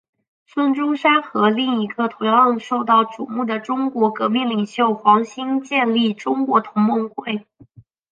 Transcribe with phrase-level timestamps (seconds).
[0.47, 7.45] 孙中山和另一个同样受到瞩目的中国革命领袖黄兴建立中国同盟会。